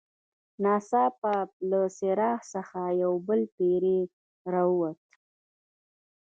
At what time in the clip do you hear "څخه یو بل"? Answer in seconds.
2.53-3.41